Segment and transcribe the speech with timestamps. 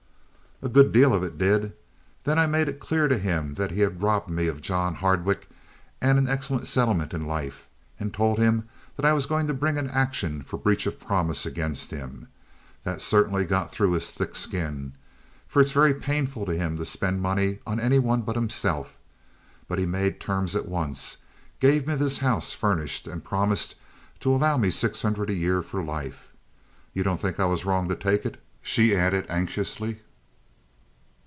[0.63, 1.73] "A good deal of it did.
[2.23, 5.47] Then I made it clear to him that he had robbed me of John Hardwicke
[5.99, 7.67] and an excellent settlement in life,
[7.99, 11.47] and told him that I was going to bring an action for breach of promise
[11.47, 12.27] against him.
[12.83, 14.93] That certainly got through his thick skin,
[15.47, 18.99] for it's very painful to him to spend money on any one but himself.
[19.67, 21.17] But he made terms at once,
[21.59, 23.73] gave me this house furnished, and promised
[24.19, 26.33] to allow me six hundred a year for life.
[26.93, 30.01] You don't think I was wrong to take it?" she added anxiously.